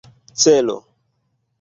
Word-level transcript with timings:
celo 0.41 0.75